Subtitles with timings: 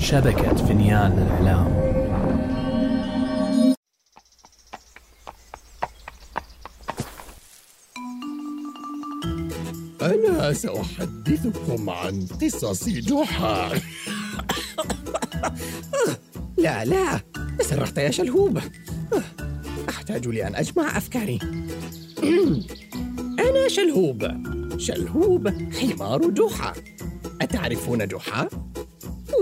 [0.00, 1.90] شبكة فنيان الإعلام
[10.02, 13.72] أنا سأحدثكم عن قصص جحا.
[16.58, 17.20] لا لا
[17.58, 18.58] تسرحت يا شلهوب.
[19.88, 21.38] أحتاج لأن أجمع أفكاري.
[23.48, 24.28] أنا شلهوب.
[24.78, 26.72] شلهوب حمار جحا.
[27.40, 28.48] أتعرفون جحا؟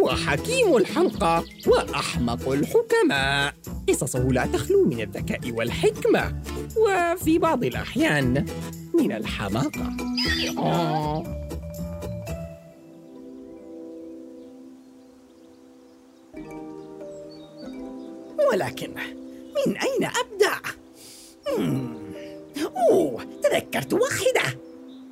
[0.08, 3.54] هو حكيم الحلقة وأحمق الحكماء.
[3.88, 6.42] قصصه لا تخلو من الذكاء والحكمة
[6.76, 8.46] وفي بعض الأحيان
[8.94, 9.96] من الحماقة.
[18.52, 18.90] ولكن
[19.66, 20.60] من أين أبدأ؟
[22.90, 24.58] أوه تذكرت واحدة.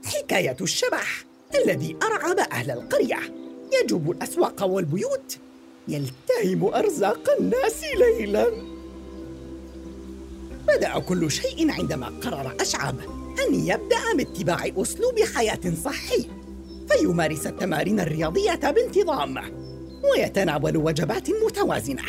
[0.04, 1.24] حكاية الشبح
[1.54, 3.45] الذي أرعب أهل القرية.
[3.82, 5.38] يجوب الأسواق والبيوت.
[5.88, 8.46] يلتهم أرزاق الناس ليلاً.
[10.68, 12.94] بدأ كل شيء عندما قرر أشعب
[13.46, 16.28] أن يبدأ باتباع أسلوب حياة صحي
[16.90, 19.38] فيمارس التمارين الرياضية بانتظام
[20.12, 22.02] ويتناول وجبات متوازنة.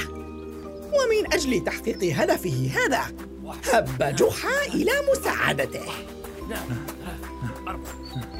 [0.88, 3.02] ومن أجل تحقيق هدفه هذا
[3.74, 5.86] هب جحا إلى مساعدته.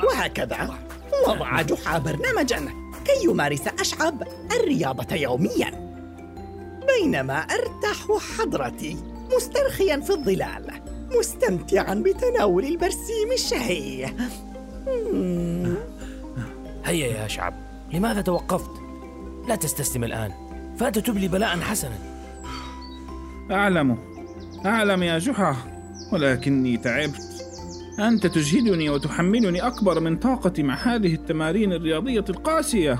[0.04, 0.80] وهكذا
[1.28, 2.87] وضع جحا برنامجا.
[3.08, 4.24] كي يمارس أشعب
[4.60, 5.88] الرياضة يوميا
[6.88, 8.08] بينما أرتاح
[8.40, 8.98] حضرتي
[9.36, 10.82] مسترخيا في الظلال
[11.20, 14.06] مستمتعا بتناول البرسيم الشهي.
[16.86, 17.54] هيا يا أشعب
[17.94, 18.72] لماذا توقفت؟
[19.48, 20.32] لا تستسلم الآن
[20.80, 21.98] فأنت تبلي بلاء حسنا
[23.52, 23.98] أعلم
[24.66, 25.56] أعلم يا جحا
[26.14, 27.27] ولكني تعبت
[28.00, 33.00] أنت تجهدني وتحملني أكبر من طاقتي مع هذه التمارين الرياضية القاسية.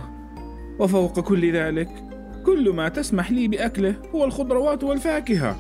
[0.80, 1.90] وفوق كل ذلك
[2.46, 5.58] كل ما تسمح لي بأكله هو الخضروات والفاكهة.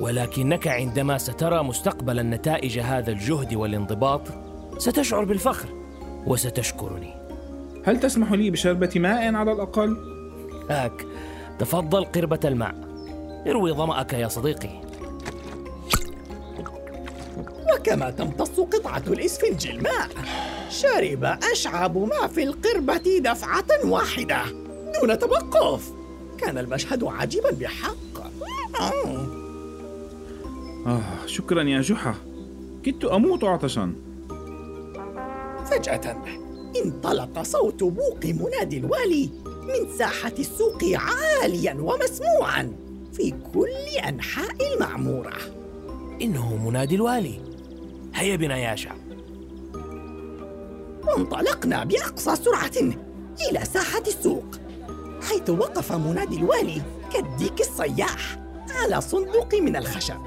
[0.00, 4.28] ولكنك عندما سترى مستقبلا نتائج هذا الجهد والانضباط
[4.78, 5.68] ستشعر بالفخر
[6.26, 7.14] وستشكرني.
[7.84, 9.96] هل تسمح لي بشربة ماء على الأقل؟
[10.70, 11.06] هاك
[11.58, 12.74] تفضل قربة الماء.
[13.46, 14.89] اروي ظمأك يا صديقي.
[17.80, 20.08] وكما تمتص قطعة الإسفنج الماء.
[20.70, 24.42] شرب أشعب ما في القربة دفعة واحدة
[25.00, 25.92] دون توقف.
[26.38, 27.96] كان المشهد عجيبا بحق.
[30.86, 32.14] آه شكرا يا جحا.
[32.82, 33.92] كدت أموت عطشا.
[35.70, 36.16] فجأة
[36.84, 42.72] انطلق صوت بوق منادي الوالي من ساحة السوق عاليا ومسموعا
[43.12, 45.36] في كل أنحاء المعمورة.
[46.22, 47.49] إنه منادي الوالي.
[48.20, 48.98] هيا بنا يا شعب.
[51.04, 52.94] وانطلقنا بأقصى سرعة
[53.50, 54.44] إلى ساحة السوق
[55.22, 56.82] حيث وقف منادي الوالي
[57.12, 58.38] كالديك الصياح
[58.82, 60.20] على صندوق من الخشب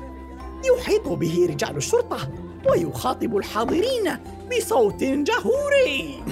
[0.77, 2.29] يحيط به رجال الشرطة
[2.69, 4.17] ويخاطب الحاضرين
[4.51, 6.23] بصوت جهوري.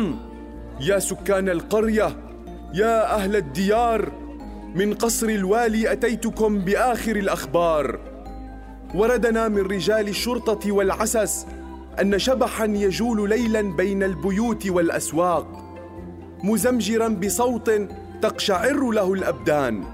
[0.88, 2.16] يا سكان القرية
[2.74, 4.12] يا أهل الديار
[4.74, 8.09] من قصر الوالي أتيتكم بآخر الأخبار.
[8.94, 11.46] وردنا من رجال الشرطة والعسس
[12.00, 15.46] أن شبحا يجول ليلا بين البيوت والأسواق
[16.44, 17.70] مزمجرا بصوت
[18.22, 19.84] تقشعر له الأبدان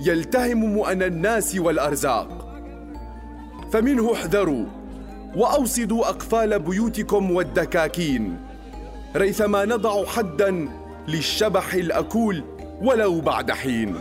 [0.00, 2.46] يلتهم مؤن الناس والأرزاق.
[3.72, 4.64] فمنه احذروا
[5.36, 8.36] وأوصدوا أقفال بيوتكم والدكاكين
[9.16, 10.68] ريثما نضع حدا
[11.08, 12.44] للشبح الأكول
[12.82, 13.94] ولو بعد حين.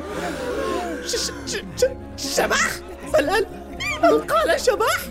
[2.18, 2.70] شبح؟
[3.14, 3.46] فالآن
[4.04, 5.10] هل قال شبح؟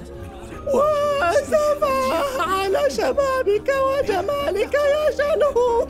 [0.67, 5.89] وسفح على شبابك وجمالك يا شلهوب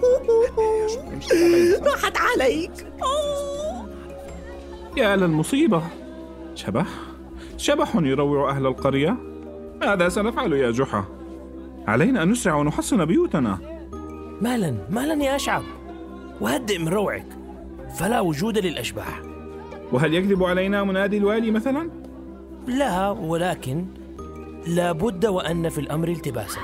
[1.87, 2.87] راحت عليك.
[4.97, 5.83] يا للمصيبة
[6.55, 6.87] شبح؟
[7.57, 9.17] شبح يروع أهل القرية؟
[9.81, 11.05] ماذا سنفعل يا جحا؟
[11.87, 13.59] علينا أن نسرع ونحصن بيوتنا.
[14.41, 15.63] مالا مالا يا أشعب
[16.41, 17.27] وهدئ من روعك.
[17.99, 19.23] فلا وجود للأشباح.
[19.93, 21.91] وهل يكذب علينا منادي الوالي مثلا؟
[22.67, 23.87] لا ولكن
[24.67, 26.61] لا بد وأن في الأمر التباسا.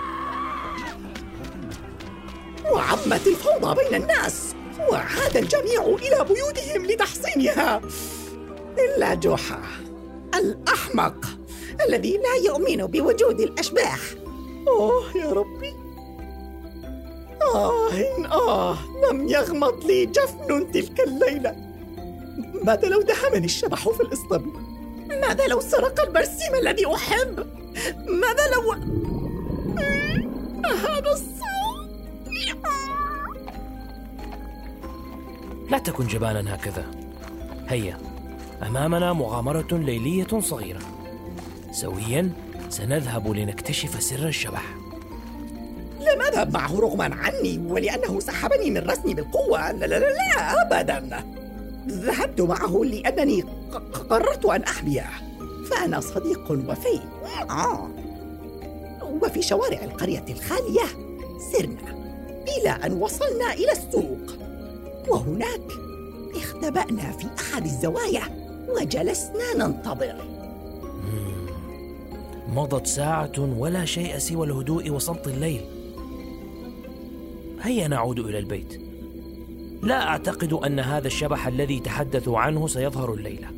[2.72, 4.54] وعمت الفوضى بين الناس
[4.90, 7.80] وعاد الجميع إلى بيوتهم لتحصينها.
[8.78, 9.62] إلا جحا
[10.34, 11.26] الأحمق
[11.88, 14.00] الذي لا يؤمن بوجود الأشباح.
[14.68, 15.74] أوه يا ربي.
[17.54, 17.90] آه
[18.32, 18.78] آه
[19.10, 21.56] لم يغمض لي جفن تلك الليلة.
[22.64, 24.69] ماذا لو دهمني الشبح في الإسطبل
[25.10, 27.46] ماذا لو سرق البرسيم الذي أحب؟
[28.06, 28.72] ماذا لو
[30.64, 31.90] هذا الصوت؟
[35.70, 36.84] لا تكن جبانا هكذا.
[37.68, 37.98] هيا
[38.62, 40.80] أمامنا مغامرة ليلية صغيرة.
[41.72, 42.32] سويا
[42.68, 44.64] سنذهب لنكتشف سر الشبح.
[46.00, 49.72] لم أذهب معه رغما عني ولأنه سحبني من رسمي بالقوة.
[49.72, 51.24] لا لا لا, لا أبدا.
[51.88, 53.44] ذهبت معه لأنني
[54.10, 55.10] قررت أن أحميه
[55.70, 57.00] فأنا صديق وفي.
[57.50, 57.88] آه.
[59.22, 60.86] وفي شوارع القرية الخالية.
[61.52, 62.00] سرنا
[62.58, 64.36] إلى أن وصلنا إلى السوق.
[65.08, 65.72] وهناك
[66.36, 68.22] اختبأنا في أحد الزوايا
[68.68, 70.16] وجلسنا ننتظر.
[72.48, 75.60] مضت ساعة ولا شيء سوى الهدوء وصمت الليل.
[77.62, 78.80] هيا نعود إلى البيت.
[79.82, 83.48] لا أعتقد أن هذا الشبح الذي تحدثوا عنه سيظهر الليلة.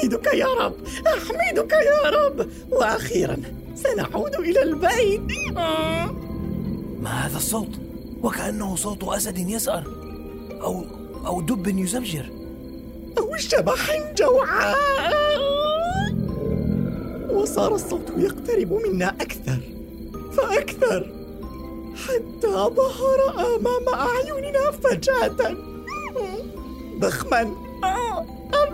[0.00, 0.74] أحمدك يا رب
[1.06, 2.48] أحمدك يا رب.
[2.70, 3.36] وأخيرا
[3.74, 5.20] سنعود إلى البيت.
[7.02, 7.68] ما هذا الصوت؟
[8.22, 9.84] وكأنه صوت أسد يسأر
[10.62, 10.84] أو
[11.26, 12.26] أو دب يزمجر
[13.18, 15.40] أو شبح جوعاء
[17.30, 19.58] وصار الصوت يقترب منا أكثر
[20.32, 21.12] فأكثر
[21.94, 25.56] حتى ظهر أمام أعيننا فجأة.
[26.98, 27.54] ضخما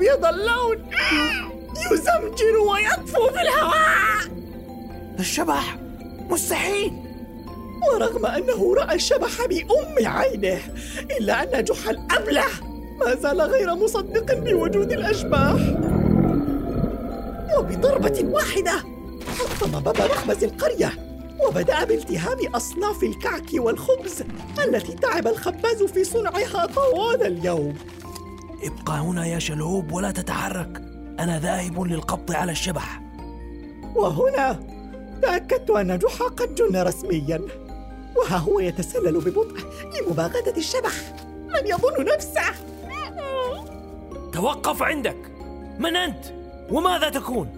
[0.07, 0.91] أبيض اللون
[1.93, 4.37] يزمجر ويطفو في الهواء.
[5.19, 5.77] الشبح
[6.31, 6.93] مستحيل.
[7.93, 10.61] ورغم أنه رأى الشبح بأم عينه
[11.21, 12.45] إلا أن جحا الأبله
[13.01, 15.61] ما زال غير مصدق بوجود الأشباح.
[17.59, 18.73] وبضربة واحدة
[19.39, 20.93] حطم باب مخبز القرية
[21.47, 24.25] وبدأ بالتهام أصناف الكعك والخبز
[24.65, 27.75] التي تعب الخباز في صنعها طوال اليوم.
[28.63, 30.83] ابقى هنا يا شلهوب ولا تتحرك.
[31.21, 33.03] أنا ذاهب للقبض على الشبح.
[33.97, 34.61] وهنا
[35.23, 37.41] تأكدت أن جحا قد جن رسميا.
[38.17, 39.57] وها هو يتسلل ببطء
[40.01, 40.93] لمباغتة الشبح.
[41.29, 42.43] من يظن نفسه؟
[44.33, 45.17] توقف عندك.
[45.79, 46.25] من أنت؟
[46.71, 47.49] وماذا تكون؟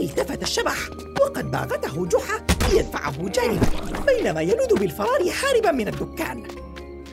[0.00, 0.76] التفت الشبح
[1.20, 3.66] وقد باغته جحا ليدفعه جانبا
[4.06, 6.42] بينما يلوذ بالفرار هاربا من الدكان.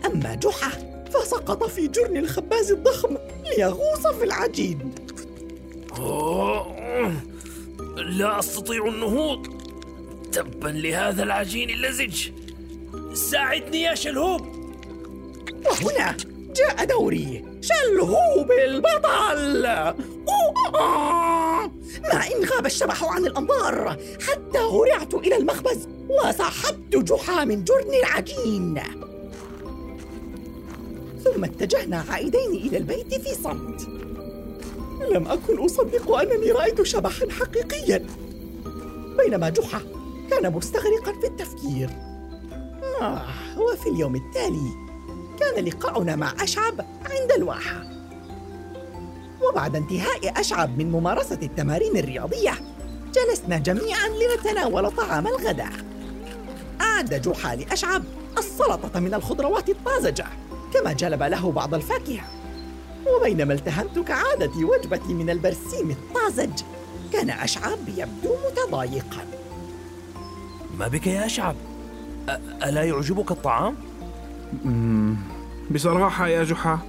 [0.06, 0.72] أما جحا
[1.14, 3.18] فسقط في جرن الخباز الضخم
[3.58, 4.96] ليغوص في العجين.
[7.98, 9.48] لا أستطيع النهوض.
[10.32, 12.30] تبا لهذا العجين اللزج.
[13.14, 14.42] ساعدني يا شلهوب.
[15.66, 16.18] وهنا
[16.56, 17.46] جاء دوري.
[17.62, 19.64] شلهوب البطل!
[22.14, 23.98] مع إن غاب الشبح عن الأنظار
[24.28, 28.80] حتى هرعت إلى المخبز وسحبت جحا من جرن العجين.
[31.26, 33.88] ثم اتجهنا عائدين إلى البيت في صمت.
[35.12, 38.06] لم أكن أصدق أنني رأيت شبحا حقيقيا
[39.18, 39.82] بينما جحا
[40.30, 41.90] كان مستغرقا في التفكير.
[43.02, 43.26] آه
[43.58, 44.70] وفي اليوم التالي
[45.40, 47.84] كان لقاؤنا مع أشعب عند الواحة.
[49.50, 52.54] وبعد انتهاء أشعب من ممارسة التمارين الرياضية
[53.14, 55.74] جلسنا جميعا لنتناول طعام الغداء.
[56.82, 58.04] أعد جحا لأشعب
[58.38, 60.26] السلطة من الخضروات الطازجة.
[60.76, 62.24] كما جلب له بعض الفاكهة.
[63.08, 66.64] وبينما التهمت كعادتي وجبتي من البرسيم الطازج.
[67.14, 69.26] كان أشعب يبدو متضايقا.
[70.78, 71.56] ما بك يا أشعب؟
[72.64, 73.76] ألا يعجبك الطعام؟
[75.72, 76.80] بصراحة يا جحا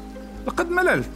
[0.46, 1.10] لقد مللت.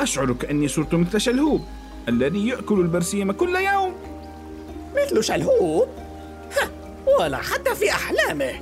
[0.00, 1.64] أشعر كأني صرت مثل شلهوب
[2.08, 3.94] الذي يأكل البرسيم كل يوم.
[4.96, 5.88] مثل شلهوب؟
[6.60, 6.70] ها
[7.18, 8.52] ولا حتى في أحلامه.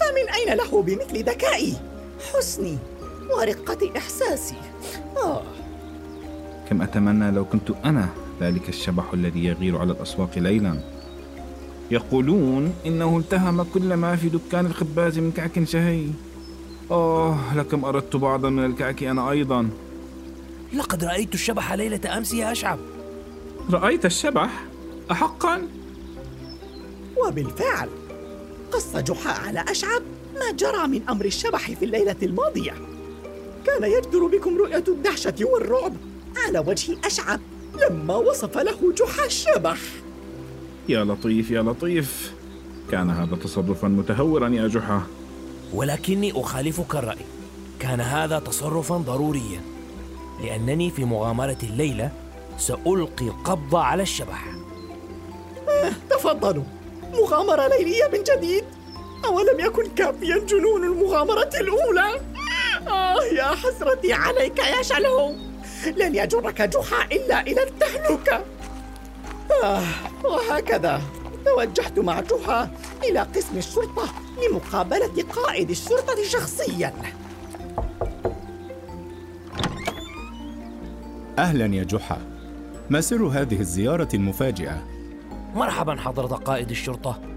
[0.00, 1.76] فمن أين له بمثل ذكائي؟
[2.20, 2.78] حسني
[3.30, 4.54] ورقة إحساسي.
[5.16, 5.42] آه.
[6.70, 8.08] كم أتمنى لو كنت أنا
[8.40, 10.80] ذلك الشبح الذي يغير على الأسواق ليلا.
[11.90, 16.06] يقولون إنه التهم كل ما في دكان الخباز من كعك شهي.
[16.90, 19.68] آه لكم أردت بعضا من الكعك أنا أيضا.
[20.72, 22.78] لقد رأيت الشبح ليلة أمس يا أشعب.
[23.70, 24.64] رأيت الشبح؟
[25.10, 25.62] أحقا؟
[27.26, 27.88] وبالفعل
[28.72, 30.02] قص جحا على أشعب
[30.34, 32.74] ما جرى من أمر الشبح في الليلة الماضية.
[33.66, 35.92] كان يجدر بكم رؤية الدهشة والرعب
[36.46, 37.40] على وجه أشعب
[37.90, 39.78] لما وصف له جحا الشبح.
[40.88, 42.32] يا لطيف يا لطيف.
[42.90, 45.02] كان هذا تصرفا متهورا يا جحا.
[45.74, 47.24] ولكني أخالفك الرأي.
[47.80, 49.62] كان هذا تصرفا ضروريا.
[50.44, 52.12] لأنني في مغامرة الليلة
[52.58, 54.46] سألقي القبض على الشبح.
[56.10, 56.64] تفضلوا.
[57.12, 58.64] مغامرة ليلية من جديد.
[59.24, 62.20] أولم يكن كافيا جنون المغامرة الأولى؟
[62.88, 65.34] آه يا حسرتي عليك يا شلهو
[65.96, 68.44] لن يجرك جحا إلا إلى التهلكة
[69.64, 69.82] آه
[70.24, 71.02] وهكذا.
[71.44, 72.70] توجهت مع جحا
[73.04, 74.08] إلى قسم الشرطة
[74.42, 76.94] لمقابلة قائد الشرطة شخصيا.
[81.38, 82.18] أهلا يا جحا.
[82.90, 84.86] ما سر هذه الزيارة المفاجئة؟
[85.54, 87.29] مرحبا حضرة قائد الشرطة.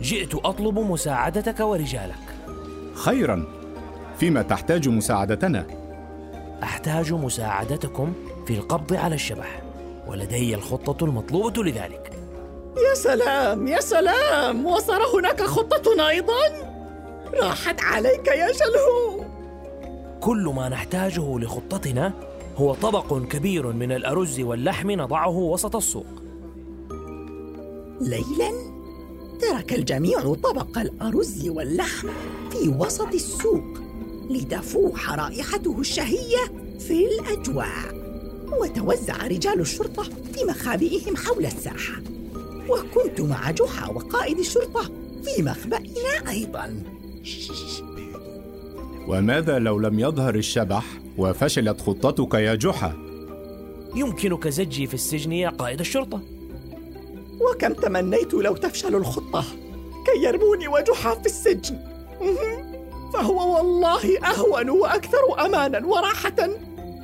[0.00, 2.34] جئت أطلب مساعدتك ورجالك.
[2.94, 3.44] خيرا.
[4.18, 5.66] فيما تحتاج مساعدتنا؟
[6.62, 8.12] أحتاج مساعدتكم
[8.46, 9.62] في القبض على الشبح
[10.06, 12.12] ولدي الخطة المطلوبة لذلك.
[12.76, 14.66] يا سلام يا سلام!
[14.66, 16.72] وصار هناك خطة أيضا؟
[17.42, 19.24] راحت عليك يا جلهو!
[20.20, 22.12] كل ما نحتاجه لخطتنا
[22.56, 26.06] هو طبق كبير من الأرز واللحم نضعه وسط السوق.
[28.00, 28.71] ليلا؟
[29.42, 32.08] ترك الجميع طبق الأرز واللحم
[32.50, 33.64] في وسط السوق
[34.30, 36.38] لتفوح رائحته الشهية
[36.78, 38.02] في الأجواء.
[38.60, 42.02] وتوزع رجال الشرطة في مخابئهم حول الساحة.
[42.68, 44.90] وكنت مع جحا وقائد الشرطة
[45.24, 46.82] في مخبئنا أيضا.
[49.08, 50.84] وماذا لو لم يظهر الشبح
[51.18, 52.96] وفشلت خطتك يا جحا؟
[53.96, 56.20] يمكنك زجي في السجن يا قائد الشرطة.
[57.50, 59.44] وكم تمنيت لو تفشل الخطة
[60.06, 61.78] كي يرموني وجحا في السجن.
[63.14, 66.46] فهو والله أهون وأكثر أمانا وراحة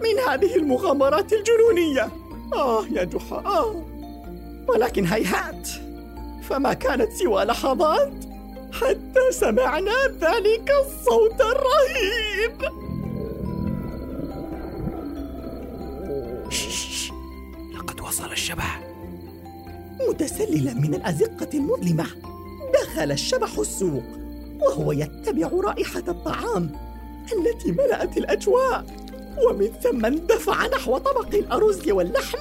[0.02, 2.08] من هذه المغامرات الجنونية.
[2.54, 3.84] آه يا جحا آه.
[4.68, 5.68] ولكن هيهات
[6.42, 8.12] فما كانت سوى لحظات
[8.72, 12.62] حتى سمعنا ذلك الصوت الرهيب.
[17.74, 18.87] لقد وصل الشبح
[20.08, 22.06] متسللا من الأزقة المظلمة
[22.74, 24.02] دخل الشبح السوق
[24.60, 26.70] وهو يتبع رائحة الطعام
[27.32, 28.84] التي ملأت الأجواء.
[29.48, 32.38] ومن ثم اندفع نحو طبق الأرز واللحم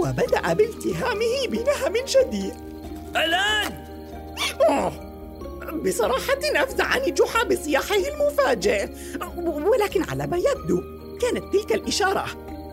[0.00, 2.52] وبدأ بالتهامه بنهم شديد.
[3.16, 3.72] ألآن!
[4.68, 4.92] أوه.
[5.84, 8.88] بصراحة أفزعني جحا بصياحه المفاجئ.
[9.46, 10.82] ولكن على ما يبدو
[11.20, 12.24] كانت تلك الإشارة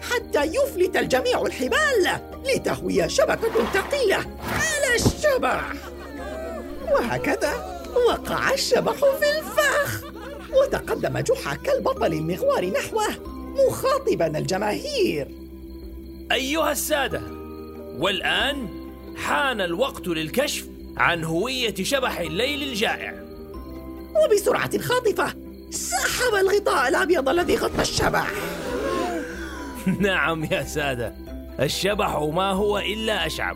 [0.02, 2.35] حتى يفلت الجميع الحبال.
[2.46, 5.74] لتهوي شبكة ثقيلة على الشبح
[6.92, 10.04] وهكذا وقع الشبح في الفخ.
[10.54, 13.08] وتقدم جحا كالبطل المغوار نحوه
[13.68, 15.28] مخاطبا الجماهير.
[16.32, 17.22] أيها السادة
[18.00, 18.68] والآن
[19.18, 20.66] حان الوقت للكشف
[20.98, 23.14] عن هوية شبح الليل الجائع.
[24.16, 25.34] وبسرعة خاطفة
[25.70, 28.32] سحب الغطاء الأبيض الذي غطى الشبح.
[30.00, 31.25] نعم يا سادة.
[31.60, 33.56] الشبح ما هو إلا أشعب.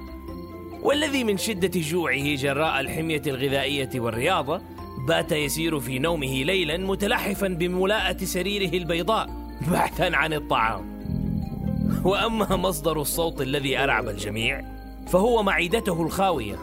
[0.83, 4.61] والذي من شدة جوعه جراء الحمية الغذائية والرياضة
[5.07, 9.29] بات يسير في نومه ليلا متلحفا بملاءة سريره البيضاء
[9.71, 10.99] بحثا عن الطعام.
[12.05, 14.61] وأما مصدر الصوت الذي أرعب الجميع
[15.07, 16.55] فهو معدته الخاوية.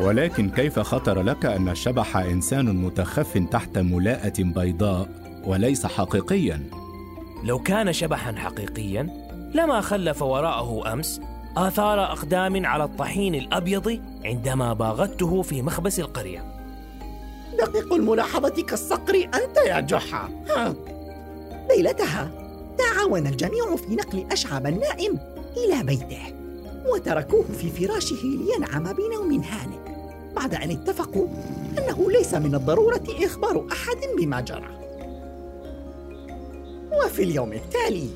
[0.00, 5.08] ولكن كيف خطر لك أن الشبح إنسان متخف تحت ملاءة بيضاء
[5.44, 6.70] وليس حقيقيا؟
[7.44, 11.20] لو كان شبحا حقيقيا لما خلف وراءه أمس
[11.56, 16.44] آثار أقدام على الطحين الأبيض عندما باغته في مخبز القرية
[17.58, 20.74] دقيق الملاحظة كالصقر أنت يا جحا ها.
[21.76, 22.30] ليلتها
[22.78, 25.18] تعاون الجميع في نقل أشعب النائم
[25.56, 26.22] إلى بيته
[26.92, 29.76] وتركوه في فراشه لينعم بنوم هانئ
[30.36, 31.26] بعد أن اتفقوا
[31.78, 34.76] أنه ليس من الضرورة إخبار أحد بما جرى
[36.92, 38.08] وفي اليوم التالي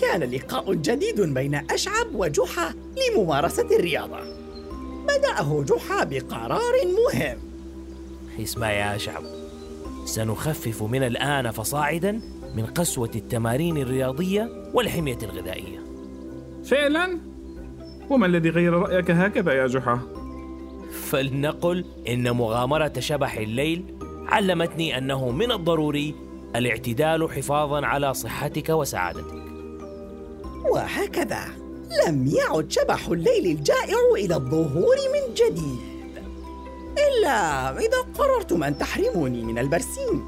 [0.00, 4.18] كان لقاء جديد بين أشعب وجحا لممارسة الرياضة.
[5.04, 7.38] بدأه جحا بقرار مهم.
[8.40, 9.22] اسمع يا أشعب.
[10.04, 12.20] سنخفف من الآن فصاعدا
[12.56, 15.78] من قسوة التمارين الرياضية والحمية الغذائية.
[16.64, 17.18] فعلا؟
[18.10, 20.00] وما الذي غير رأيك هكذا يا جحا؟
[21.10, 23.84] فلنقل إن مغامرة شبح الليل
[24.26, 26.14] علمتني أنه من الضروري
[26.56, 29.49] الاعتدال حفاظا على صحتك وسعادتك.
[30.64, 31.40] وهكذا.
[32.06, 36.24] لم يعد شبح الليل الجائع إلى الظهور من جديد.
[37.08, 40.24] إلا إذا قررتم أن تحرموني من البرسيم.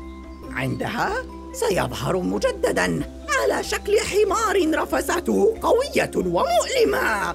[0.50, 1.12] عندها
[1.52, 7.34] سيظهر مجددا على شكل حمار رفسته قوية ومؤلمة.